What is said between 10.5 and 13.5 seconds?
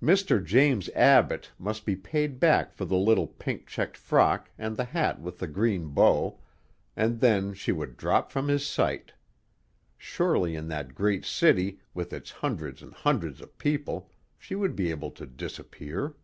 in that great city, with its hundreds and hundreds